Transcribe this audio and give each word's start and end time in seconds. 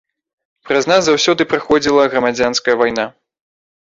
Праз 0.69 0.87
нас 0.91 1.01
заўсёды 1.07 1.45
праходзіла 1.51 2.05
грамадзянская 2.13 2.75
вайна. 2.81 3.05